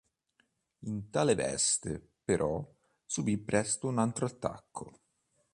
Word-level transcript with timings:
In 0.89 1.11
tale 1.11 1.35
veste, 1.35 2.13
però, 2.25 2.67
subì 3.05 3.37
presto 3.37 3.85
un 3.87 3.99
altro 3.99 4.25
attacco. 4.25 4.95